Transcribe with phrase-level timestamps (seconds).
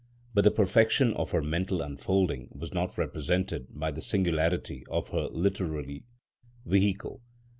[0.33, 5.27] But the perfection of her mental unfolding was not represented by the singularity of her
[5.31, 6.05] literary
[6.65, 7.21] vehicle.